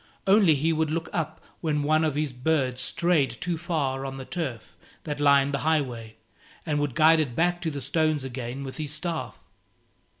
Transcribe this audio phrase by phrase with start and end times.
[0.25, 4.25] Only he would look up when one of his birds strayed too far on the
[4.25, 6.15] turf that lined the highway,
[6.65, 9.37] and would guide it back to the stones again with his staff.